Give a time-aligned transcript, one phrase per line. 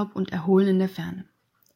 [0.00, 1.26] Urlaub und Erholen in der Ferne.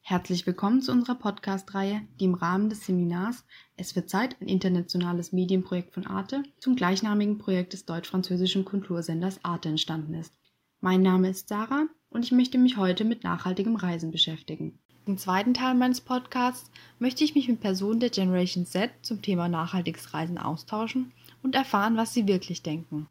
[0.01, 3.45] Herzlich willkommen zu unserer Podcast-Reihe, die im Rahmen des Seminars
[3.77, 9.69] Es wird Zeit, ein internationales Medienprojekt von Arte zum gleichnamigen Projekt des deutsch-französischen Kultursenders Arte
[9.69, 10.33] entstanden ist.
[10.81, 14.79] Mein Name ist Sarah und ich möchte mich heute mit nachhaltigem Reisen beschäftigen.
[15.05, 19.51] Im zweiten Teil meines Podcasts möchte ich mich mit Personen der Generation Z zum Thema
[19.51, 21.13] nachhaltiges Reisen austauschen
[21.43, 23.07] und erfahren, was sie wirklich denken.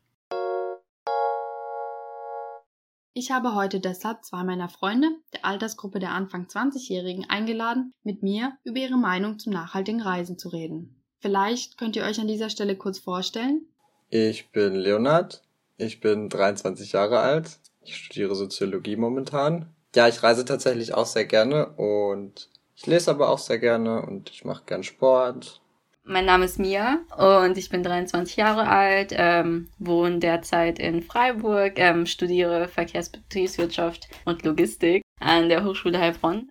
[3.16, 8.58] Ich habe heute deshalb zwei meiner Freunde der Altersgruppe der Anfang 20-Jährigen eingeladen, mit mir
[8.64, 11.00] über ihre Meinung zum nachhaltigen Reisen zu reden.
[11.20, 13.68] Vielleicht könnt ihr euch an dieser Stelle kurz vorstellen.
[14.10, 15.44] Ich bin Leonard,
[15.78, 19.68] ich bin 23 Jahre alt, ich studiere Soziologie momentan.
[19.96, 24.32] Ja, ich reise tatsächlich auch sehr gerne und ich lese aber auch sehr gerne und
[24.32, 25.62] ich mache gern Sport
[26.06, 31.80] mein Name ist Mia und ich bin 23 Jahre alt, ähm, wohne derzeit in Freiburg,
[31.80, 36.50] ähm, studiere Verkehrsbetriebswirtschaft und Logistik an der Hochschule Heilbronn.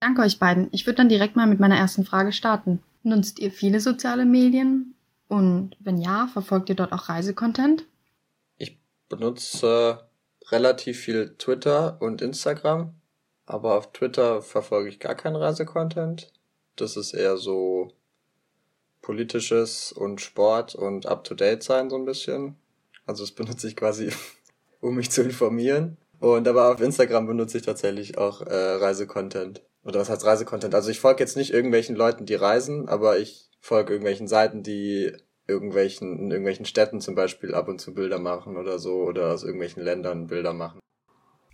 [0.00, 0.68] Danke euch beiden.
[0.72, 2.82] Ich würde dann direkt mal mit meiner ersten Frage starten.
[3.02, 4.94] Nutzt ihr viele soziale Medien?
[5.28, 7.84] Und wenn ja, verfolgt ihr dort auch Reisecontent?
[8.56, 10.08] Ich benutze
[10.50, 12.94] relativ viel Twitter und Instagram,
[13.46, 16.32] aber auf Twitter verfolge ich gar keinen Reisecontent.
[16.80, 17.92] Das ist eher so
[19.02, 22.56] politisches und Sport und up-to-date sein so ein bisschen.
[23.06, 24.10] Also das benutze ich quasi,
[24.80, 25.96] um mich zu informieren.
[26.20, 29.62] Und aber auf Instagram benutze ich tatsächlich auch äh, Reisecontent.
[29.84, 30.74] Oder was heißt Reisecontent?
[30.74, 35.12] Also ich folge jetzt nicht irgendwelchen Leuten, die reisen, aber ich folge irgendwelchen Seiten, die
[35.46, 39.42] irgendwelchen, in irgendwelchen Städten zum Beispiel ab und zu Bilder machen oder so oder aus
[39.42, 40.80] irgendwelchen Ländern Bilder machen.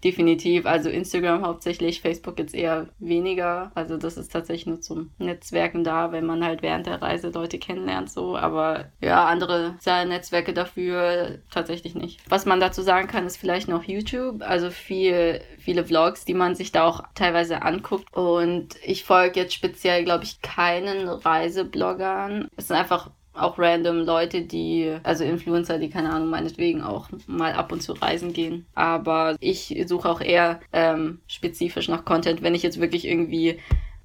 [0.04, 3.72] Definitiv, also Instagram hauptsächlich, Facebook jetzt eher weniger.
[3.74, 7.58] Also das ist tatsächlich nur zum Netzwerken da, wenn man halt während der Reise Leute
[7.58, 8.36] kennenlernt so.
[8.36, 12.20] Aber ja, andere Netzwerke dafür tatsächlich nicht.
[12.28, 14.42] Was man dazu sagen kann, ist vielleicht noch YouTube.
[14.42, 18.14] Also viel, viele Vlogs, die man sich da auch teilweise anguckt.
[18.14, 22.48] Und ich folge jetzt speziell, glaube ich, keinen Reisebloggern.
[22.56, 27.52] Es sind einfach auch random Leute, die, also Influencer, die keine Ahnung, meinetwegen auch mal
[27.52, 28.66] ab und zu reisen gehen.
[28.74, 33.58] Aber ich suche auch eher ähm, spezifisch nach Content, wenn ich jetzt wirklich irgendwie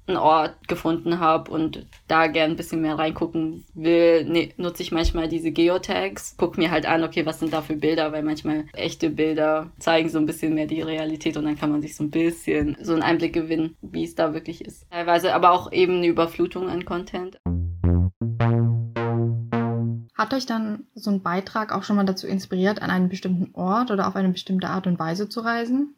[0.06, 4.90] einen Ort gefunden habe und da gern ein bisschen mehr reingucken will, ne, nutze ich
[4.90, 8.64] manchmal diese Geotags, guck mir halt an, okay, was sind da für Bilder, weil manchmal
[8.72, 12.02] echte Bilder zeigen so ein bisschen mehr die Realität und dann kann man sich so
[12.02, 14.86] ein bisschen so einen Einblick gewinnen, wie es da wirklich ist.
[14.90, 17.38] Teilweise aber auch eben eine Überflutung an Content.
[20.22, 23.90] Hat euch dann so ein Beitrag auch schon mal dazu inspiriert, an einen bestimmten Ort
[23.90, 25.96] oder auf eine bestimmte Art und Weise zu reisen?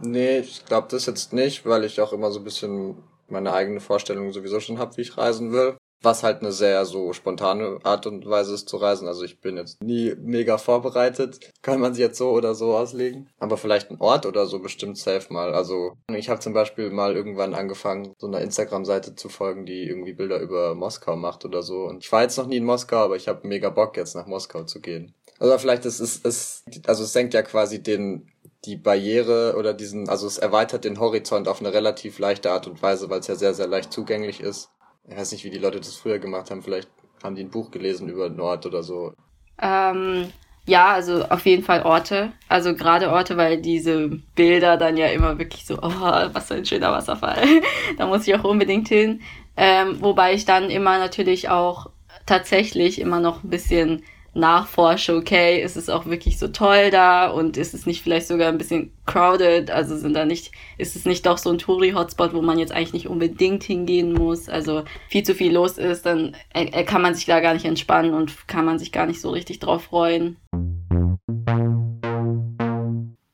[0.00, 2.96] Nee, ich glaube das jetzt nicht, weil ich auch immer so ein bisschen
[3.28, 7.12] meine eigene Vorstellung sowieso schon habe, wie ich reisen will was halt eine sehr so
[7.12, 9.06] spontane Art und Weise ist zu reisen.
[9.06, 13.28] Also ich bin jetzt nie mega vorbereitet, kann man sich jetzt so oder so auslegen.
[13.38, 15.52] Aber vielleicht ein Ort oder so bestimmt safe mal.
[15.52, 20.14] Also ich habe zum Beispiel mal irgendwann angefangen, so einer Instagram-Seite zu folgen, die irgendwie
[20.14, 21.84] Bilder über Moskau macht oder so.
[21.84, 24.26] Und ich war jetzt noch nie in Moskau, aber ich habe mega Bock jetzt nach
[24.26, 25.14] Moskau zu gehen.
[25.38, 28.30] Also vielleicht ist es, es also es senkt ja quasi den
[28.66, 32.82] die Barriere oder diesen, also es erweitert den Horizont auf eine relativ leichte Art und
[32.82, 34.70] Weise, weil es ja sehr, sehr leicht zugänglich ist
[35.08, 36.62] ich weiß nicht, wie die Leute das früher gemacht haben.
[36.62, 36.88] Vielleicht
[37.22, 39.12] haben die ein Buch gelesen über Nord oder so.
[39.60, 40.32] Ähm,
[40.66, 42.32] ja, also auf jeden Fall Orte.
[42.48, 46.64] Also gerade Orte, weil diese Bilder dann ja immer wirklich so, oh, was für ein
[46.64, 47.42] schöner Wasserfall.
[47.98, 49.20] da muss ich auch unbedingt hin.
[49.56, 51.90] Ähm, wobei ich dann immer natürlich auch
[52.26, 54.04] tatsächlich immer noch ein bisschen
[54.34, 58.48] nachforsche, okay, ist es auch wirklich so toll da und ist es nicht vielleicht sogar
[58.48, 62.42] ein bisschen crowded, also sind da nicht, ist es nicht doch so ein Touri-Hotspot, wo
[62.42, 66.84] man jetzt eigentlich nicht unbedingt hingehen muss, also viel zu viel los ist, dann äh,
[66.84, 69.58] kann man sich da gar nicht entspannen und kann man sich gar nicht so richtig
[69.58, 70.36] drauf freuen.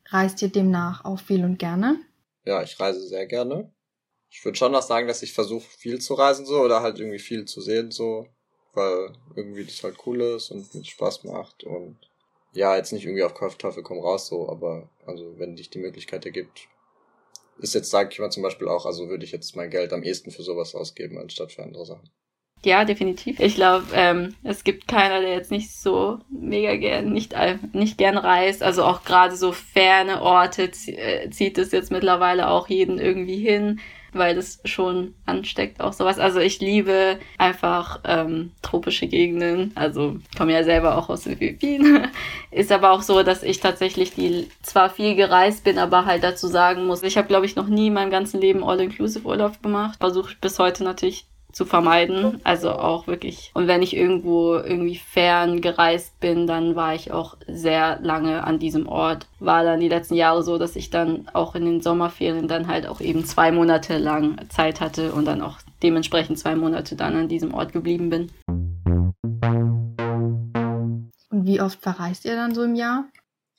[0.08, 1.98] Reist ihr demnach auch viel und gerne?
[2.44, 3.70] Ja, ich reise sehr gerne.
[4.30, 7.18] Ich würde schon noch sagen, dass ich versuche, viel zu reisen so oder halt irgendwie
[7.18, 8.28] viel zu sehen so
[8.76, 11.96] weil irgendwie das halt cool ist und mir Spaß macht und
[12.52, 16.24] ja, jetzt nicht irgendwie auf Teufel komm raus so, aber also wenn dich die Möglichkeit
[16.24, 16.68] ergibt,
[17.58, 20.02] ist jetzt, sage ich mal zum Beispiel auch, also würde ich jetzt mein Geld am
[20.02, 22.10] ehesten für sowas ausgeben, anstatt für andere Sachen.
[22.64, 23.38] Ja, definitiv.
[23.38, 27.34] Ich glaube, ähm, es gibt keiner, der jetzt nicht so mega gern, nicht,
[27.72, 28.62] nicht gern reist.
[28.62, 33.80] Also auch gerade so ferne Orte äh, zieht es jetzt mittlerweile auch jeden irgendwie hin
[34.18, 36.18] weil das schon ansteckt, auch sowas.
[36.18, 39.72] Also ich liebe einfach ähm, tropische Gegenden.
[39.74, 42.08] Also komme ja selber auch aus den Philippinen.
[42.50, 46.46] Ist aber auch so, dass ich tatsächlich die zwar viel gereist bin, aber halt dazu
[46.46, 49.98] sagen muss, ich habe glaube ich noch nie in meinem ganzen Leben All-Inclusive Urlaub gemacht.
[50.00, 52.38] Versuche bis heute natürlich zu vermeiden.
[52.44, 53.50] Also auch wirklich.
[53.54, 58.58] Und wenn ich irgendwo irgendwie fern gereist bin, dann war ich auch sehr lange an
[58.58, 59.26] diesem Ort.
[59.40, 62.86] War dann die letzten Jahre so, dass ich dann auch in den Sommerferien dann halt
[62.86, 67.28] auch eben zwei Monate lang Zeit hatte und dann auch dementsprechend zwei Monate dann an
[67.28, 68.30] diesem Ort geblieben bin.
[71.30, 73.08] Und wie oft verreist ihr dann so im Jahr?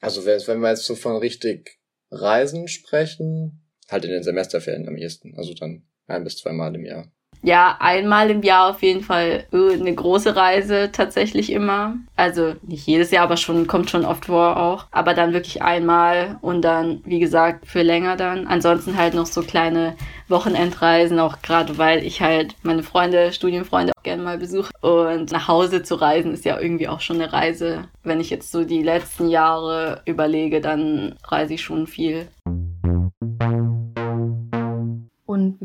[0.02, 1.80] Also wenn wir jetzt so von richtig
[2.12, 5.34] Reisen sprechen, halt in den Semesterferien am ehesten.
[5.36, 7.12] Also dann ein bis zweimal im Jahr.
[7.42, 11.96] Ja, einmal im Jahr auf jeden Fall äh, eine große Reise tatsächlich immer.
[12.16, 14.86] Also nicht jedes Jahr, aber schon kommt schon oft vor auch.
[14.92, 18.48] Aber dann wirklich einmal und dann, wie gesagt, für länger dann.
[18.48, 19.96] Ansonsten halt noch so kleine
[20.28, 24.74] Wochenendreisen, auch gerade weil ich halt meine Freunde, Studienfreunde auch gerne mal besuche.
[24.82, 27.86] Und nach Hause zu reisen ist ja irgendwie auch schon eine Reise.
[28.04, 32.28] Wenn ich jetzt so die letzten Jahre überlege, dann reise ich schon viel.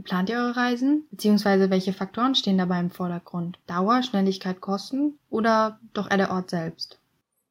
[0.03, 1.07] Wie plant ihr eure Reisen?
[1.13, 3.61] Beziehungsweise welche Faktoren stehen dabei im Vordergrund?
[3.69, 6.99] Dauer, Schnelligkeit, Kosten oder doch eher der Ort selbst?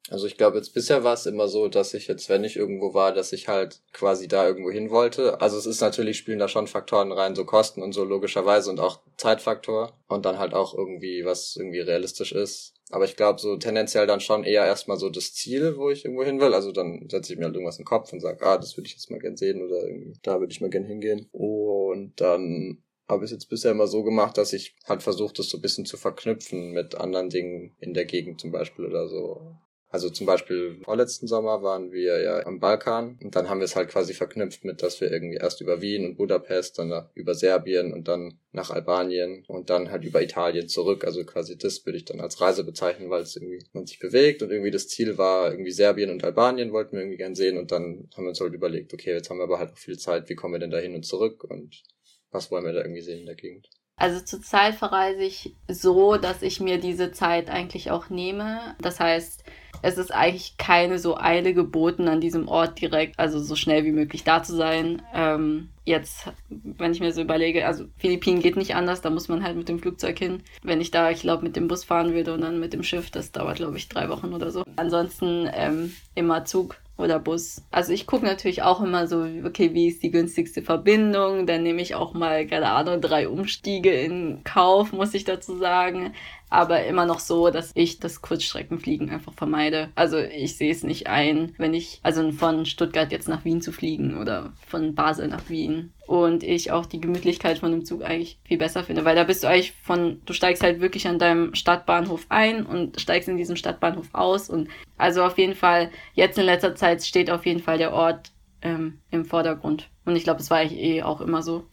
[0.09, 2.93] Also ich glaube, jetzt bisher war es immer so, dass ich jetzt, wenn ich irgendwo
[2.93, 5.39] war, dass ich halt quasi da irgendwo hin wollte.
[5.39, 8.81] Also es ist natürlich, spielen da schon Faktoren rein, so Kosten und so logischerweise und
[8.81, 12.73] auch Zeitfaktor und dann halt auch irgendwie, was irgendwie realistisch ist.
[12.91, 16.23] Aber ich glaube, so tendenziell dann schon eher erstmal so das Ziel, wo ich irgendwo
[16.23, 16.53] hin will.
[16.53, 18.87] Also dann setze ich mir halt irgendwas in den Kopf und sage, ah, das würde
[18.87, 19.81] ich jetzt mal gern sehen oder
[20.23, 21.27] da würde ich mal gern hingehen.
[21.31, 25.49] Und dann habe ich es jetzt bisher immer so gemacht, dass ich halt versucht, das
[25.49, 29.55] so ein bisschen zu verknüpfen mit anderen Dingen in der Gegend zum Beispiel oder so.
[29.91, 33.75] Also zum Beispiel vorletzten Sommer waren wir ja am Balkan und dann haben wir es
[33.75, 37.91] halt quasi verknüpft mit, dass wir irgendwie erst über Wien und Budapest, dann über Serbien
[37.91, 41.03] und dann nach Albanien und dann halt über Italien zurück.
[41.03, 44.41] Also quasi das würde ich dann als Reise bezeichnen, weil es irgendwie man sich bewegt
[44.41, 47.73] und irgendwie das Ziel war irgendwie Serbien und Albanien wollten wir irgendwie gern sehen und
[47.73, 50.29] dann haben wir uns halt überlegt, okay, jetzt haben wir aber halt noch viel Zeit,
[50.29, 51.83] wie kommen wir denn da hin und zurück und
[52.31, 53.69] was wollen wir da irgendwie sehen in der Gegend?
[54.01, 58.75] Also zurzeit verreise ich so, dass ich mir diese Zeit eigentlich auch nehme.
[58.81, 59.43] Das heißt,
[59.83, 63.91] es ist eigentlich keine so Eile geboten, an diesem Ort direkt, also so schnell wie
[63.91, 65.03] möglich da zu sein.
[65.13, 69.43] Ähm, jetzt, wenn ich mir so überlege, also Philippinen geht nicht anders, da muss man
[69.43, 70.43] halt mit dem Flugzeug hin.
[70.63, 73.09] Wenn ich da, ich glaube, mit dem Bus fahren würde und dann mit dem Schiff,
[73.09, 74.63] das dauert, glaube ich, drei Wochen oder so.
[74.75, 77.63] Ansonsten ähm, immer Zug oder Bus.
[77.71, 81.47] Also ich gucke natürlich auch immer so, okay, wie ist die günstigste Verbindung?
[81.47, 86.13] Dann nehme ich auch mal, keine Ahnung, drei Umstiege in Kauf, muss ich dazu sagen
[86.51, 89.89] aber immer noch so, dass ich das Kurzstreckenfliegen einfach vermeide.
[89.95, 93.71] Also ich sehe es nicht ein, wenn ich, also von Stuttgart jetzt nach Wien zu
[93.71, 95.93] fliegen oder von Basel nach Wien.
[96.05, 99.43] Und ich auch die Gemütlichkeit von dem Zug eigentlich viel besser finde, weil da bist
[99.43, 103.55] du eigentlich von, du steigst halt wirklich an deinem Stadtbahnhof ein und steigst in diesem
[103.55, 104.49] Stadtbahnhof aus.
[104.49, 104.67] Und
[104.97, 108.31] also auf jeden Fall, jetzt in letzter Zeit steht auf jeden Fall der Ort
[108.61, 109.89] ähm, im Vordergrund.
[110.03, 111.63] Und ich glaube, es war eigentlich eh auch immer so.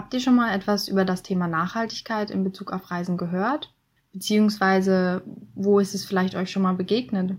[0.00, 3.70] Habt ihr schon mal etwas über das Thema Nachhaltigkeit in Bezug auf Reisen gehört?
[4.14, 5.20] Beziehungsweise,
[5.54, 7.32] wo ist es vielleicht euch schon mal begegnet?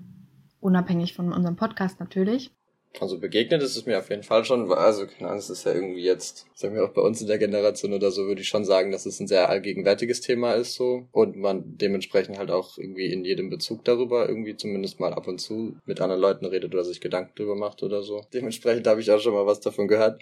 [0.59, 2.51] Unabhängig von unserem Podcast natürlich.
[2.99, 5.73] Also begegnet ist es mir auf jeden Fall schon, also keine Ahnung, es ist ja
[5.73, 8.63] irgendwie jetzt, sagen wir auch bei uns in der Generation oder so, würde ich schon
[8.63, 13.11] sagen, dass es ein sehr allgegenwärtiges Thema ist so und man dementsprechend halt auch irgendwie
[13.11, 16.83] in jedem Bezug darüber irgendwie zumindest mal ab und zu mit anderen Leuten redet oder
[16.83, 18.23] sich Gedanken drüber macht oder so.
[18.35, 20.21] Dementsprechend habe ich auch schon mal was davon gehört.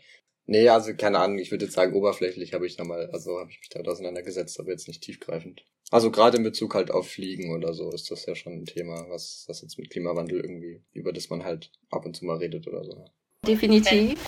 [0.52, 3.60] Nee, also keine Ahnung, ich würde jetzt sagen, oberflächlich habe ich nochmal, also habe ich
[3.60, 5.64] mich damit auseinandergesetzt, aber jetzt nicht tiefgreifend.
[5.92, 9.06] Also gerade in Bezug halt auf Fliegen oder so ist das ja schon ein Thema,
[9.10, 12.68] was, was jetzt mit Klimawandel irgendwie, über das man halt ab und zu mal redet
[12.68, 13.06] oder so.
[13.48, 14.20] Definitiv.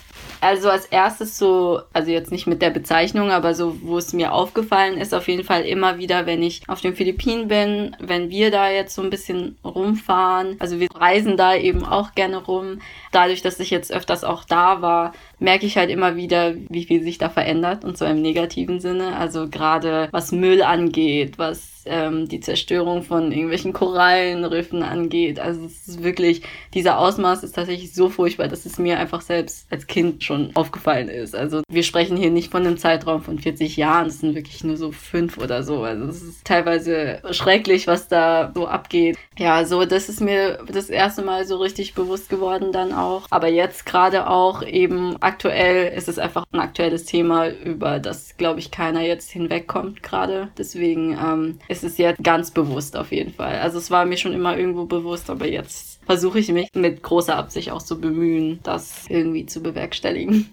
[0.44, 4.34] Also als erstes so, also jetzt nicht mit der Bezeichnung, aber so, wo es mir
[4.34, 8.50] aufgefallen ist, auf jeden Fall immer wieder, wenn ich auf den Philippinen bin, wenn wir
[8.50, 12.82] da jetzt so ein bisschen rumfahren, also wir reisen da eben auch gerne rum.
[13.12, 17.04] Dadurch, dass ich jetzt öfters auch da war, merke ich halt immer wieder, wie viel
[17.04, 19.16] sich da verändert und so im negativen Sinne.
[19.18, 25.40] Also gerade was Müll angeht, was ähm, die Zerstörung von irgendwelchen Korallenriffen angeht.
[25.40, 26.42] Also es ist wirklich,
[26.74, 31.10] dieser Ausmaß ist tatsächlich so furchtbar, dass es mir einfach selbst als Kind schon aufgefallen
[31.10, 31.36] ist.
[31.36, 34.78] Also wir sprechen hier nicht von einem Zeitraum von 40 Jahren, es sind wirklich nur
[34.78, 35.84] so fünf oder so.
[35.84, 39.18] Also es ist teilweise schrecklich, was da so abgeht.
[39.38, 43.26] Ja, so das ist mir das erste Mal so richtig bewusst geworden dann auch.
[43.30, 48.60] Aber jetzt gerade auch eben aktuell ist es einfach ein aktuelles Thema, über das, glaube
[48.60, 50.50] ich, keiner jetzt hinwegkommt gerade.
[50.58, 53.60] Deswegen ähm, ist es jetzt ganz bewusst auf jeden Fall.
[53.60, 57.38] Also es war mir schon immer irgendwo bewusst, aber jetzt versuche ich mich mit großer
[57.38, 60.50] Absicht auch zu bemühen, das irgendwie zu bewerkstelligen.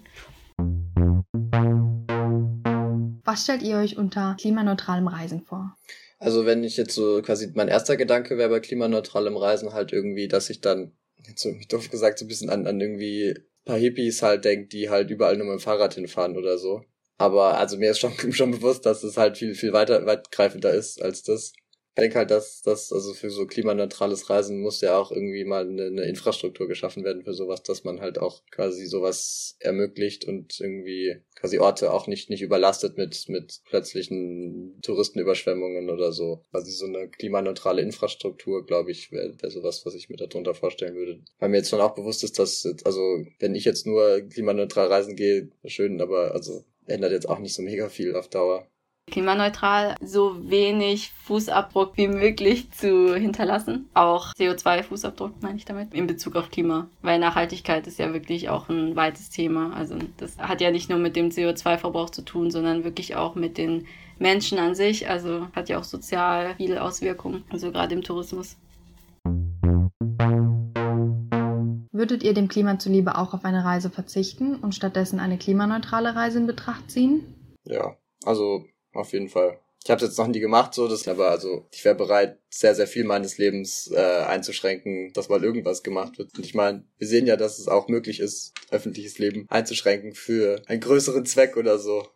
[3.25, 5.75] Was stellt ihr euch unter klimaneutralem Reisen vor?
[6.19, 10.29] Also wenn ich jetzt so quasi mein erster Gedanke wäre bei klimaneutralem Reisen halt irgendwie,
[10.29, 10.93] dass ich dann,
[11.27, 13.35] jetzt so doof gesagt, so ein bisschen an, an irgendwie
[13.65, 16.81] paar Hippies halt denke, die halt überall nur mit dem Fahrrad hinfahren oder so.
[17.19, 21.01] Aber also mir ist schon, schon bewusst, dass es halt viel, viel weiter, weitgreifender ist
[21.01, 21.53] als das.
[21.95, 25.67] Ich denke halt, dass das, also für so klimaneutrales Reisen muss ja auch irgendwie mal
[25.67, 30.61] eine, eine Infrastruktur geschaffen werden für sowas, dass man halt auch quasi sowas ermöglicht und
[30.61, 36.43] irgendwie quasi Orte auch nicht, nicht überlastet mit, mit plötzlichen Touristenüberschwemmungen oder so.
[36.51, 40.95] Quasi so eine klimaneutrale Infrastruktur, glaube ich, wäre wär sowas, was ich mir darunter vorstellen
[40.95, 41.19] würde.
[41.39, 45.17] Weil mir jetzt schon auch bewusst ist, dass, also, wenn ich jetzt nur klimaneutral reisen
[45.17, 48.67] gehe, schön, aber also ändert jetzt auch nicht so mega viel auf Dauer
[49.09, 53.89] klimaneutral so wenig Fußabdruck wie möglich zu hinterlassen.
[53.93, 56.87] Auch CO2-Fußabdruck meine ich damit in Bezug auf Klima.
[57.01, 59.73] Weil Nachhaltigkeit ist ja wirklich auch ein weites Thema.
[59.75, 63.57] Also das hat ja nicht nur mit dem CO2-Verbrauch zu tun, sondern wirklich auch mit
[63.57, 65.09] den Menschen an sich.
[65.09, 68.57] Also hat ja auch sozial viele Auswirkungen, also gerade im Tourismus.
[71.99, 76.37] Würdet ihr dem Klima zuliebe auch auf eine Reise verzichten und stattdessen eine klimaneutrale Reise
[76.37, 77.25] in Betracht ziehen?
[77.65, 78.63] Ja, also
[78.93, 79.59] auf jeden Fall.
[79.83, 82.73] Ich habe es jetzt noch nie gemacht, so das aber also ich wäre bereit, sehr
[82.73, 86.37] sehr viel meines Lebens äh, einzuschränken, dass mal irgendwas gemacht wird.
[86.37, 90.61] Und ich meine, wir sehen ja, dass es auch möglich ist, öffentliches Leben einzuschränken für
[90.67, 92.07] einen größeren Zweck oder so.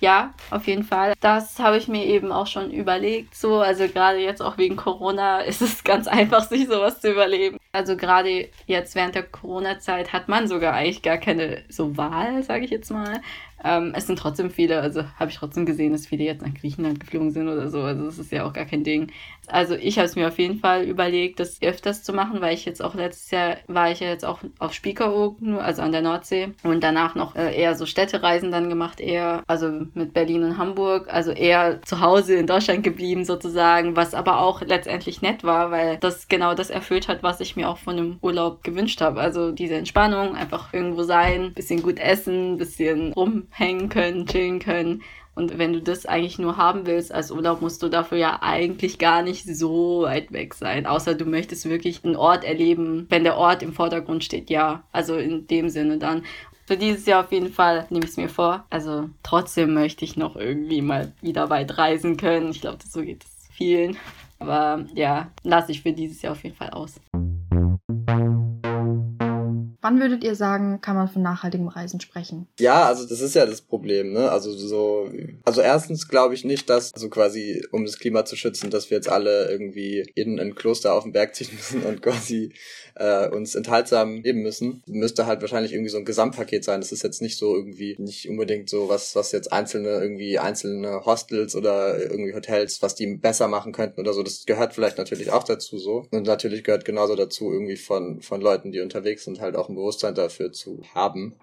[0.00, 1.14] Ja, auf jeden Fall.
[1.20, 3.34] Das habe ich mir eben auch schon überlegt.
[3.34, 7.58] So, also gerade jetzt auch wegen Corona ist es ganz einfach, sich sowas zu überleben.
[7.72, 12.64] Also gerade jetzt während der Corona-Zeit hat man sogar eigentlich gar keine so Wahl, sage
[12.64, 13.20] ich jetzt mal.
[13.64, 17.00] Ähm, es sind trotzdem viele, also habe ich trotzdem gesehen, dass viele jetzt nach Griechenland
[17.00, 17.82] geflogen sind oder so.
[17.82, 19.10] Also das ist ja auch gar kein Ding.
[19.48, 22.64] Also ich habe es mir auf jeden Fall überlegt, das öfters zu machen, weil ich
[22.64, 26.50] jetzt auch letztes Jahr war ich ja jetzt auch auf Spiekeroog, also an der Nordsee
[26.62, 31.12] und danach noch äh, eher so Städtereisen dann gemacht, eher also mit Berlin und Hamburg,
[31.12, 35.96] also eher zu Hause in Deutschland geblieben sozusagen, was aber auch letztendlich nett war, weil
[35.98, 39.20] das genau das erfüllt hat, was ich mir auch von einem Urlaub gewünscht habe.
[39.20, 43.12] Also diese Entspannung, einfach irgendwo sein, bisschen gut essen, bisschen
[43.58, 45.02] rumhängen können, chillen können.
[45.34, 48.98] Und wenn du das eigentlich nur haben willst als Urlaub, musst du dafür ja eigentlich
[48.98, 50.84] gar nicht so weit weg sein.
[50.84, 54.82] Außer du möchtest wirklich einen Ort erleben, wenn der Ort im Vordergrund steht, ja.
[54.90, 56.24] Also in dem Sinne dann.
[56.66, 58.64] Für dieses Jahr auf jeden Fall nehme ich es mir vor.
[58.68, 62.50] Also trotzdem möchte ich noch irgendwie mal wieder weit reisen können.
[62.50, 63.96] Ich glaube, so geht es vielen.
[64.40, 67.00] Aber ja, lasse ich für dieses Jahr auf jeden Fall aus.
[69.88, 72.46] Wann würdet ihr sagen, kann man von nachhaltigem Reisen sprechen?
[72.60, 74.30] Ja, also das ist ja das Problem, ne?
[74.30, 75.10] Also so,
[75.46, 78.98] also erstens glaube ich nicht, dass, also quasi, um das Klima zu schützen, dass wir
[78.98, 82.52] jetzt alle irgendwie in ein Kloster auf den Berg ziehen müssen und quasi
[82.96, 84.82] äh, uns enthaltsam leben müssen.
[84.86, 86.82] Müsste halt wahrscheinlich irgendwie so ein Gesamtpaket sein.
[86.82, 91.06] Das ist jetzt nicht so irgendwie, nicht unbedingt so was, was jetzt einzelne, irgendwie einzelne
[91.06, 94.22] Hostels oder irgendwie Hotels, was die besser machen könnten oder so.
[94.22, 96.06] Das gehört vielleicht natürlich auch dazu so.
[96.10, 99.77] Und natürlich gehört genauso dazu irgendwie von, von Leuten, die unterwegs sind, halt auch ein
[99.78, 101.34] Bewusstsein dafür zu haben.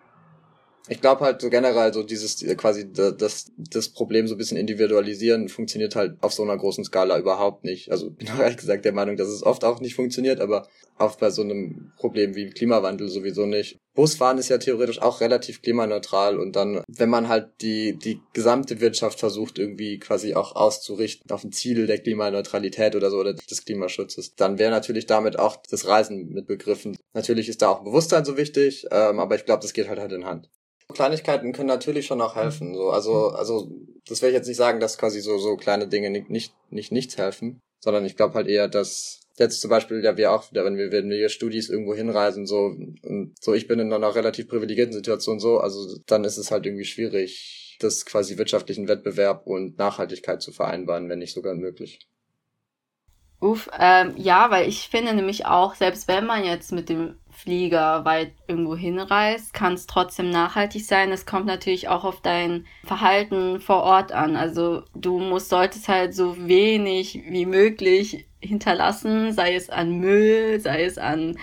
[0.87, 5.49] Ich glaube halt so generell so dieses quasi das das Problem so ein bisschen individualisieren
[5.49, 7.91] funktioniert halt auf so einer großen Skala überhaupt nicht.
[7.91, 10.67] Also bin auch ehrlich gesagt der Meinung, dass es oft auch nicht funktioniert, aber
[10.99, 13.79] oft bei so einem Problem wie Klimawandel sowieso nicht.
[13.95, 18.81] Busfahren ist ja theoretisch auch relativ klimaneutral und dann, wenn man halt die, die gesamte
[18.81, 23.65] Wirtschaft versucht irgendwie quasi auch auszurichten auf ein Ziel der Klimaneutralität oder so oder des
[23.65, 26.97] Klimaschutzes, dann wäre natürlich damit auch das Reisen mit begriffen.
[27.13, 30.11] Natürlich ist da auch Bewusstsein so wichtig, ähm, aber ich glaube, das geht halt Hand
[30.11, 30.49] in Hand.
[30.93, 32.75] Kleinigkeiten können natürlich schon auch helfen.
[32.75, 33.71] So, also, also,
[34.07, 36.91] das will ich jetzt nicht sagen, dass quasi so, so kleine Dinge nicht, nicht, nicht
[36.91, 40.77] nichts helfen, sondern ich glaube halt eher, dass jetzt zum Beispiel, ja, wir auch wenn
[40.77, 44.93] wir, wenn wir Studis irgendwo hinreisen, so, und so, ich bin in einer relativ privilegierten
[44.93, 50.41] Situation so, also dann ist es halt irgendwie schwierig, das quasi wirtschaftlichen Wettbewerb und Nachhaltigkeit
[50.41, 51.99] zu vereinbaren, wenn nicht sogar unmöglich.
[53.41, 58.05] Uff, ähm, ja, weil ich finde nämlich auch, selbst wenn man jetzt mit dem Flieger
[58.05, 61.11] weit irgendwo hinreist, kann es trotzdem nachhaltig sein.
[61.11, 64.37] Es kommt natürlich auch auf dein Verhalten vor Ort an.
[64.37, 70.83] Also du musst, solltest halt so wenig wie möglich hinterlassen, sei es an Müll, sei
[70.83, 71.37] es an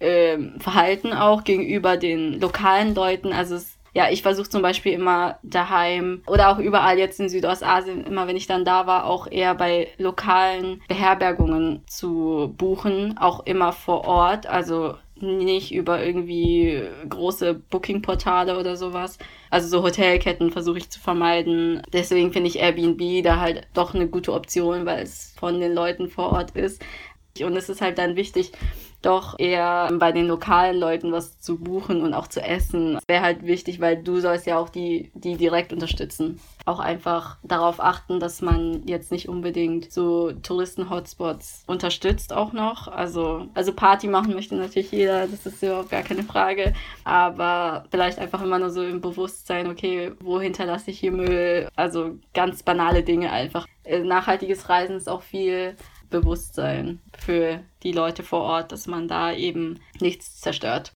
[0.00, 3.32] ähm, Verhalten auch gegenüber den lokalen Leuten.
[3.32, 8.04] Also es ja, ich versuche zum Beispiel immer daheim oder auch überall jetzt in Südostasien,
[8.04, 13.72] immer wenn ich dann da war, auch eher bei lokalen Beherbergungen zu buchen, auch immer
[13.72, 14.46] vor Ort.
[14.46, 19.18] Also nicht über irgendwie große Booking-Portale oder sowas.
[19.50, 21.82] Also so Hotelketten versuche ich zu vermeiden.
[21.92, 26.08] Deswegen finde ich Airbnb da halt doch eine gute Option, weil es von den Leuten
[26.08, 26.84] vor Ort ist.
[27.42, 28.52] Und es ist halt dann wichtig,
[29.06, 32.98] doch eher bei den lokalen Leuten was zu buchen und auch zu essen.
[33.06, 36.40] Wäre halt wichtig, weil du sollst ja auch die, die direkt unterstützen.
[36.64, 42.88] Auch einfach darauf achten, dass man jetzt nicht unbedingt so Touristen-Hotspots unterstützt auch noch.
[42.88, 46.74] Also, also Party machen möchte natürlich jeder, das ist überhaupt gar keine Frage.
[47.04, 51.68] Aber vielleicht einfach immer nur so im Bewusstsein, okay, wo hinterlasse ich hier Müll?
[51.76, 53.66] Also ganz banale Dinge einfach.
[53.84, 55.76] Äh, nachhaltiges Reisen ist auch viel
[56.10, 60.92] Bewusstsein für die Leute vor Ort, dass man da eben nichts zerstört.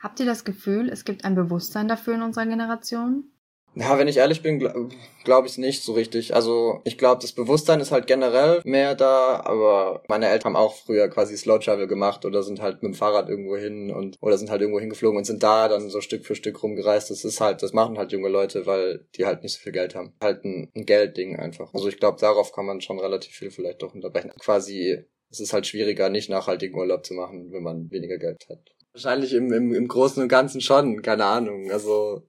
[0.00, 3.31] Habt ihr das Gefühl, es gibt ein Bewusstsein dafür in unserer Generation?
[3.74, 4.90] Ja, wenn ich ehrlich bin, glaube
[5.24, 6.34] glaub ich nicht so richtig.
[6.34, 10.74] Also ich glaube, das Bewusstsein ist halt generell mehr da, aber meine Eltern haben auch
[10.74, 14.36] früher quasi Slow Travel gemacht oder sind halt mit dem Fahrrad irgendwo hin und oder
[14.36, 17.10] sind halt irgendwo hingeflogen und sind da dann so Stück für Stück rumgereist.
[17.10, 19.94] Das ist halt, das machen halt junge Leute, weil die halt nicht so viel Geld
[19.94, 20.12] haben.
[20.20, 21.72] Halt ein, ein Geldding einfach.
[21.72, 24.32] Also ich glaube, darauf kann man schon relativ viel vielleicht doch unterbrechen.
[24.38, 28.58] Quasi, es ist halt schwieriger, nicht nachhaltigen Urlaub zu machen, wenn man weniger Geld hat.
[28.92, 31.70] Wahrscheinlich im, im, im Großen und Ganzen schon, keine Ahnung.
[31.70, 32.22] Also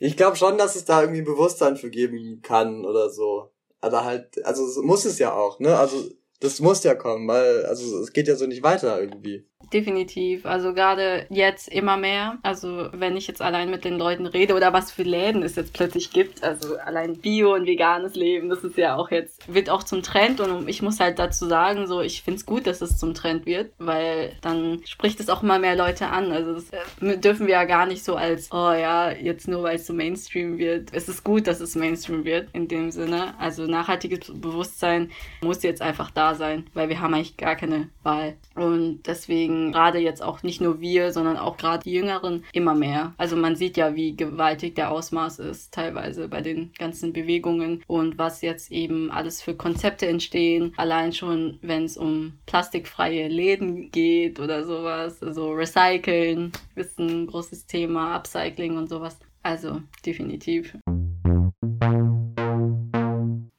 [0.00, 3.50] ich glaube schon, dass es da irgendwie ein Bewusstsein für geben kann oder so.
[3.80, 5.78] Aber halt, also muss es ja auch, ne?
[5.78, 6.10] Also
[6.40, 9.44] das muss ja kommen, weil also es geht ja so nicht weiter irgendwie.
[9.72, 10.46] Definitiv.
[10.46, 12.38] Also gerade jetzt immer mehr.
[12.42, 15.74] Also wenn ich jetzt allein mit den Leuten rede oder was für Läden es jetzt
[15.74, 16.42] plötzlich gibt.
[16.42, 20.40] Also allein Bio und veganes Leben, das ist ja auch jetzt, wird auch zum Trend.
[20.40, 23.44] Und ich muss halt dazu sagen, so ich finde es gut, dass es zum Trend
[23.44, 26.32] wird, weil dann spricht es auch immer mehr Leute an.
[26.32, 29.76] Also das äh, dürfen wir ja gar nicht so als, oh ja, jetzt nur weil
[29.76, 30.90] es so Mainstream wird.
[30.92, 33.34] Es ist gut, dass es Mainstream wird in dem Sinne.
[33.38, 35.10] Also nachhaltiges Bewusstsein
[35.42, 38.36] muss jetzt einfach da sein, weil wir haben eigentlich gar keine Wahl.
[38.54, 43.14] Und deswegen gerade jetzt auch nicht nur wir, sondern auch gerade die Jüngeren immer mehr.
[43.16, 48.18] Also man sieht ja, wie gewaltig der Ausmaß ist, teilweise bei den ganzen Bewegungen und
[48.18, 50.72] was jetzt eben alles für Konzepte entstehen.
[50.76, 55.22] Allein schon, wenn es um plastikfreie Läden geht oder sowas.
[55.22, 59.18] Also Recyceln ist ein großes Thema, Upcycling und sowas.
[59.42, 60.76] Also definitiv.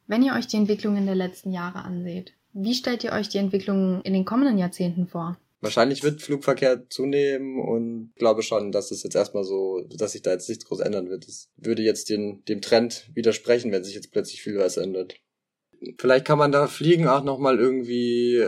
[0.08, 4.02] Wenn ihr euch die Entwicklungen der letzten Jahre anseht, wie stellt ihr euch die Entwicklung
[4.02, 5.38] in den kommenden Jahrzehnten vor?
[5.62, 10.32] Wahrscheinlich wird Flugverkehr zunehmen und glaube schon, dass es jetzt erstmal so, dass sich da
[10.32, 11.28] jetzt nichts groß ändern wird.
[11.28, 15.16] Das würde jetzt den, dem Trend widersprechen, wenn sich jetzt plötzlich viel was ändert.
[15.98, 18.46] Vielleicht kann man da Fliegen auch nochmal irgendwie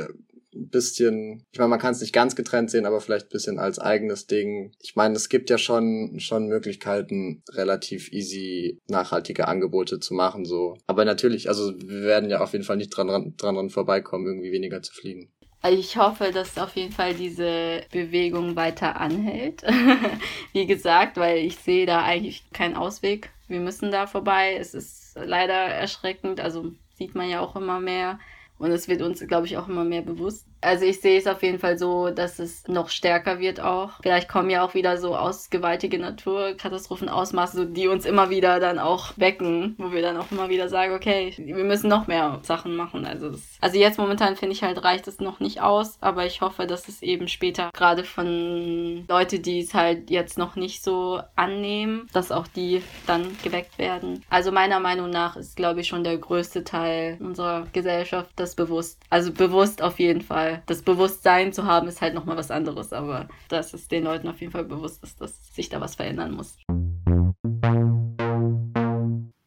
[0.53, 3.59] ein bisschen, ich meine, man kann es nicht ganz getrennt sehen, aber vielleicht ein bisschen
[3.59, 4.73] als eigenes Ding.
[4.81, 10.75] Ich meine, es gibt ja schon, schon Möglichkeiten, relativ easy nachhaltige Angebote zu machen, so.
[10.87, 14.51] Aber natürlich, also wir werden ja auf jeden Fall nicht dran, dran, dran vorbeikommen, irgendwie
[14.51, 15.31] weniger zu fliegen.
[15.69, 19.63] Ich hoffe, dass auf jeden Fall diese Bewegung weiter anhält.
[20.53, 23.29] Wie gesagt, weil ich sehe da eigentlich keinen Ausweg.
[23.47, 24.55] Wir müssen da vorbei.
[24.55, 26.39] Es ist leider erschreckend.
[26.39, 28.19] Also sieht man ja auch immer mehr.
[28.57, 30.47] Und es wird uns, glaube ich, auch immer mehr bewusst.
[30.61, 33.93] Also ich sehe es auf jeden Fall so, dass es noch stärker wird auch.
[34.01, 38.79] Vielleicht kommen ja auch wieder so ausgewaltige Naturkatastrophen Ausmaße, so, die uns immer wieder dann
[38.79, 42.75] auch wecken, wo wir dann auch immer wieder sagen, okay, wir müssen noch mehr Sachen
[42.75, 43.05] machen.
[43.05, 46.67] Also, also jetzt momentan finde ich halt reicht es noch nicht aus, aber ich hoffe,
[46.67, 52.07] dass es eben später gerade von Leute, die es halt jetzt noch nicht so annehmen,
[52.13, 54.23] dass auch die dann geweckt werden.
[54.29, 58.99] Also meiner Meinung nach ist, glaube ich, schon der größte Teil unserer Gesellschaft das bewusst.
[59.09, 63.27] Also bewusst auf jeden Fall das Bewusstsein zu haben, ist halt nochmal was anderes, aber
[63.49, 66.57] dass es den Leuten auf jeden Fall bewusst ist, dass sich da was verändern muss.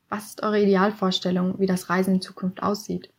[0.09, 3.14] Was ist eure Idealvorstellung, wie das Reisen in Zukunft aussieht?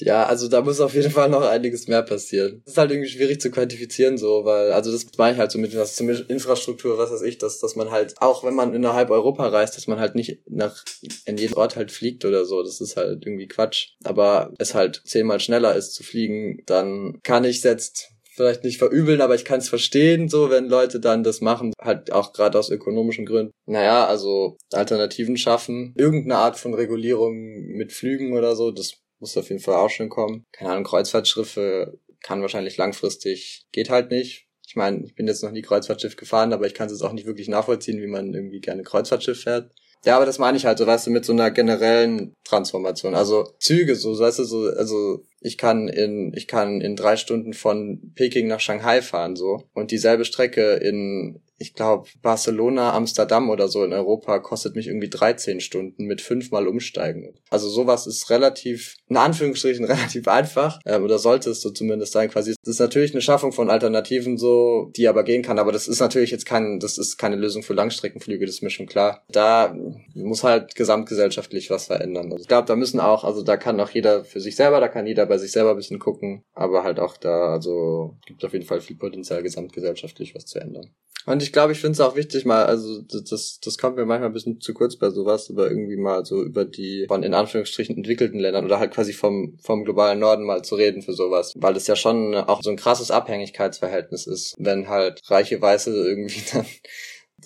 [0.00, 2.62] Ja, also da muss auf jeden Fall noch einiges mehr passieren.
[2.64, 5.58] Es ist halt irgendwie schwierig zu quantifizieren, so, weil, also das meine ich halt so
[5.58, 9.10] mit was zum Infrastruktur, was weiß ich, dass, dass man halt, auch wenn man innerhalb
[9.10, 10.84] Europa reist, dass man halt nicht nach,
[11.26, 12.62] in jeden Ort halt fliegt oder so.
[12.62, 13.90] Das ist halt irgendwie Quatsch.
[14.04, 19.20] Aber es halt zehnmal schneller ist zu fliegen, dann kann ich jetzt vielleicht nicht verübeln,
[19.20, 22.70] aber ich kann es verstehen, so wenn Leute dann das machen, halt auch gerade aus
[22.70, 23.52] ökonomischen Gründen.
[23.66, 27.34] Naja, also Alternativen schaffen, irgendeine Art von Regulierung
[27.66, 30.46] mit Flügen oder so, das muss auf jeden Fall auch schon kommen.
[30.52, 34.46] Keine Ahnung, Kreuzfahrtschiffe kann wahrscheinlich langfristig, geht halt nicht.
[34.66, 37.12] Ich meine, ich bin jetzt noch nie Kreuzfahrtschiff gefahren, aber ich kann es jetzt auch
[37.12, 39.72] nicht wirklich nachvollziehen, wie man irgendwie gerne Kreuzfahrtschiff fährt.
[40.04, 43.14] Ja, aber das meine ich halt, so weißt du, mit so einer generellen Transformation.
[43.14, 47.54] Also Züge, so, weißt du, so, also ich kann in, ich kann in drei Stunden
[47.54, 49.64] von Peking nach Shanghai fahren, so.
[49.72, 55.08] Und dieselbe Strecke in, ich glaube, Barcelona, Amsterdam oder so in Europa kostet mich irgendwie
[55.08, 57.34] 13 Stunden mit fünfmal umsteigen.
[57.48, 62.30] Also sowas ist relativ, in Anführungsstrichen relativ einfach, äh, oder sollte es so zumindest sein
[62.30, 62.54] quasi.
[62.62, 66.00] Das ist natürlich eine Schaffung von Alternativen so, die aber gehen kann, aber das ist
[66.00, 69.24] natürlich jetzt kein, das ist keine Lösung für Langstreckenflüge, das ist mir schon klar.
[69.30, 69.74] Da
[70.14, 72.30] muss halt gesamtgesellschaftlich was verändern.
[72.30, 74.88] Also ich glaube, da müssen auch, also da kann auch jeder für sich selber, da
[74.88, 78.52] kann jeder bei sich selber ein bisschen gucken, aber halt auch da, also gibt auf
[78.52, 80.90] jeden Fall viel Potenzial gesamtgesellschaftlich was zu ändern.
[81.26, 84.30] Und ich glaube, ich finde es auch wichtig, mal, also das, das kommt mir manchmal
[84.30, 87.96] ein bisschen zu kurz bei sowas, aber irgendwie mal so über die von in Anführungsstrichen
[87.96, 91.52] entwickelten Ländern oder halt quasi vom, vom globalen Norden mal zu reden für sowas.
[91.56, 96.42] Weil es ja schon auch so ein krasses Abhängigkeitsverhältnis ist, wenn halt reiche Weiße irgendwie
[96.52, 96.66] dann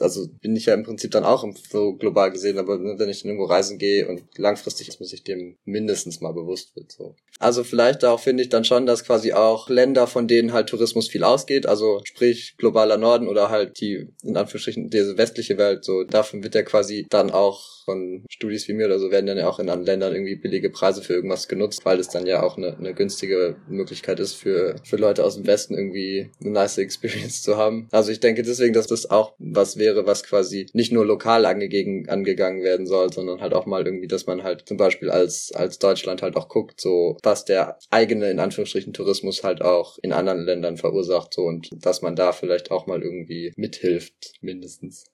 [0.00, 3.30] also bin ich ja im Prinzip dann auch so global gesehen, aber wenn ich dann
[3.30, 6.92] irgendwo reisen gehe und langfristig ist man sich dem mindestens mal bewusst wird.
[6.92, 7.14] So.
[7.38, 11.08] Also vielleicht auch finde ich dann schon, dass quasi auch Länder, von denen halt Tourismus
[11.08, 16.04] viel ausgeht, also sprich globaler Norden oder halt die in Anführungsstrichen diese westliche Welt, so
[16.04, 19.48] davon wird ja quasi dann auch von Studis wie mir oder so werden dann ja
[19.48, 22.56] auch in anderen Ländern irgendwie billige Preise für irgendwas genutzt, weil es dann ja auch
[22.56, 27.42] eine, eine günstige Möglichkeit ist für, für Leute aus dem Westen irgendwie eine nice Experience
[27.42, 27.88] zu haben.
[27.90, 32.08] Also ich denke deswegen, dass das auch was wäre, was quasi nicht nur lokal angegeben,
[32.08, 35.78] angegangen werden soll, sondern halt auch mal irgendwie, dass man halt zum Beispiel als, als
[35.78, 40.44] Deutschland halt auch guckt, so was der eigene, in Anführungsstrichen, Tourismus halt auch in anderen
[40.44, 45.04] Ländern verursacht, so und dass man da vielleicht auch mal irgendwie mithilft, mindestens.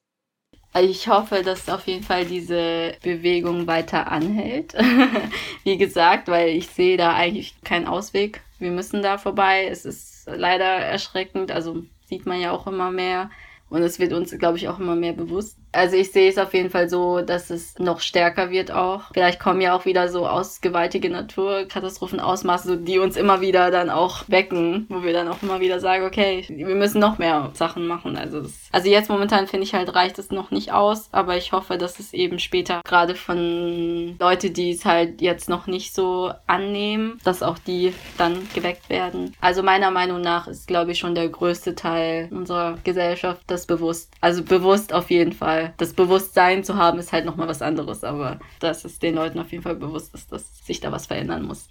[0.79, 4.75] Ich hoffe, dass auf jeden Fall diese Bewegung weiter anhält.
[5.65, 8.43] Wie gesagt, weil ich sehe da eigentlich keinen Ausweg.
[8.61, 9.67] Wir müssen da vorbei.
[9.69, 11.51] Es ist leider erschreckend.
[11.51, 13.31] Also sieht man ja auch immer mehr.
[13.69, 15.57] Und es wird uns, glaube ich, auch immer mehr bewusst.
[15.73, 19.05] Also ich sehe es auf jeden Fall so, dass es noch stärker wird auch.
[19.13, 24.25] Vielleicht kommen ja auch wieder so ausgewaltige Naturkatastrophen, Ausmaße, die uns immer wieder dann auch
[24.29, 28.17] wecken, wo wir dann auch immer wieder sagen, okay, wir müssen noch mehr Sachen machen.
[28.17, 31.53] Also, das, also jetzt momentan finde ich halt reicht es noch nicht aus, aber ich
[31.53, 36.33] hoffe, dass es eben später gerade von Leute, die es halt jetzt noch nicht so
[36.47, 39.35] annehmen, dass auch die dann geweckt werden.
[39.41, 44.13] Also meiner Meinung nach ist, glaube ich, schon der größte Teil unserer Gesellschaft das bewusst.
[44.21, 48.05] Also bewusst auf jeden Fall weil das Bewusstsein zu haben ist halt nochmal was anderes,
[48.05, 51.45] aber dass es den Leuten auf jeden Fall bewusst ist, dass sich da was verändern
[51.45, 51.69] muss.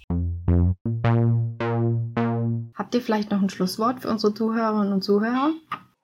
[2.74, 5.52] Habt ihr vielleicht noch ein Schlusswort für unsere Zuhörerinnen und Zuhörer?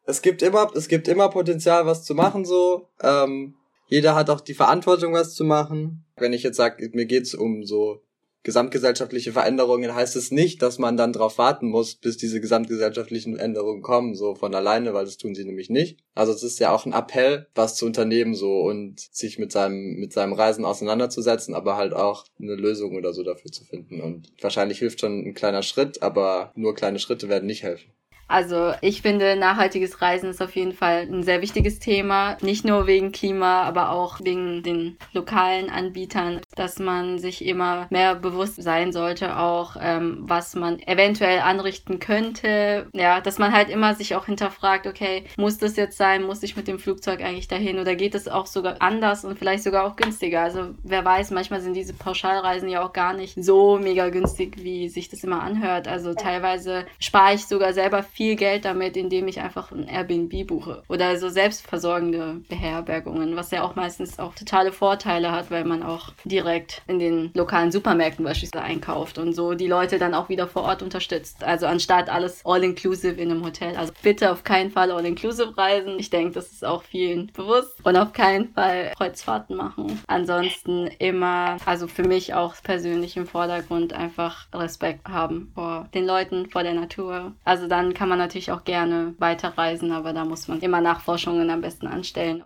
[0.05, 2.89] Es gibt immer, es gibt immer Potenzial, was zu machen, so.
[3.01, 3.55] Ähm,
[3.89, 6.05] jeder hat auch die Verantwortung, was zu machen.
[6.17, 8.03] Wenn ich jetzt sage, mir geht's um so
[8.47, 13.83] gesamtgesellschaftliche Veränderungen heißt es nicht, dass man dann darauf warten muss, bis diese gesamtgesellschaftlichen Änderungen
[13.83, 15.99] kommen, so von alleine, weil das tun sie nämlich nicht.
[16.15, 19.97] Also es ist ja auch ein Appell, was zu unternehmen so und sich mit seinem
[19.97, 24.01] mit seinem Reisen auseinanderzusetzen, aber halt auch eine Lösung oder so dafür zu finden.
[24.01, 27.91] Und wahrscheinlich hilft schon ein kleiner Schritt, aber nur kleine Schritte werden nicht helfen.
[28.29, 32.37] Also ich finde, nachhaltiges Reisen ist auf jeden Fall ein sehr wichtiges Thema.
[32.41, 38.15] Nicht nur wegen Klima, aber auch wegen den lokalen Anbietern, dass man sich immer mehr
[38.17, 42.89] bewusst sein sollte, auch ähm, was man eventuell anrichten könnte.
[42.93, 46.25] Ja, dass man halt immer sich auch hinterfragt, okay, muss das jetzt sein?
[46.25, 47.79] Muss ich mit dem Flugzeug eigentlich dahin?
[47.79, 50.43] Oder geht es auch sogar anders und vielleicht sogar auch günstiger?
[50.43, 54.89] Also wer weiß, manchmal sind diese Pauschalreisen ja auch gar nicht so mega günstig, wie
[54.89, 55.87] sich das immer anhört.
[55.87, 60.83] Also teilweise spare ich sogar selber viel Geld damit, indem ich einfach ein Airbnb buche.
[60.89, 66.13] Oder so selbstversorgende Beherbergungen, was ja auch meistens auch totale Vorteile hat, weil man auch
[66.25, 70.63] direkt in den lokalen Supermärkten beispielsweise einkauft und so die Leute dann auch wieder vor
[70.63, 71.45] Ort unterstützt.
[71.45, 73.77] Also anstatt alles all-inclusive in einem Hotel.
[73.77, 75.99] Also bitte auf keinen Fall all-inclusive reisen.
[75.99, 77.85] Ich denke, das ist auch vielen bewusst.
[77.85, 80.01] Und auf keinen Fall Kreuzfahrten machen.
[80.07, 86.49] Ansonsten immer, also für mich auch persönlich im Vordergrund einfach Respekt haben vor den Leuten,
[86.51, 87.33] vor der Natur.
[87.45, 91.61] Also dann kann man natürlich auch gerne weiterreisen, aber da muss man immer Nachforschungen am
[91.61, 92.45] besten anstellen.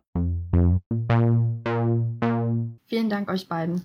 [2.87, 3.85] Vielen Dank euch beiden.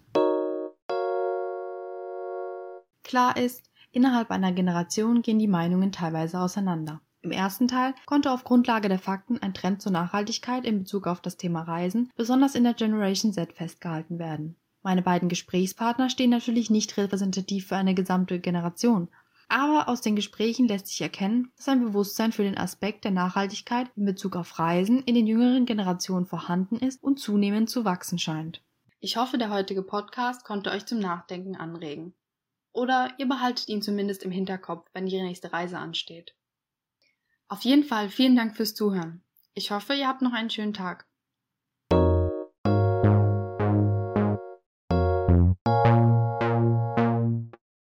[3.03, 7.01] Klar ist, innerhalb einer Generation gehen die Meinungen teilweise auseinander.
[7.21, 11.19] Im ersten Teil konnte auf Grundlage der Fakten ein Trend zur Nachhaltigkeit in Bezug auf
[11.19, 14.55] das Thema Reisen, besonders in der Generation Z, festgehalten werden.
[14.81, 19.09] Meine beiden Gesprächspartner stehen natürlich nicht repräsentativ für eine gesamte Generation,
[19.47, 23.89] aber aus den Gesprächen lässt sich erkennen, dass ein Bewusstsein für den Aspekt der Nachhaltigkeit
[23.95, 28.62] in Bezug auf Reisen in den jüngeren Generationen vorhanden ist und zunehmend zu wachsen scheint.
[28.99, 32.13] Ich hoffe, der heutige Podcast konnte euch zum Nachdenken anregen.
[32.71, 36.36] Oder ihr behaltet ihn zumindest im Hinterkopf, wenn die nächste Reise ansteht.
[37.47, 39.23] Auf jeden Fall vielen Dank fürs Zuhören.
[39.53, 41.05] Ich hoffe, ihr habt noch einen schönen Tag.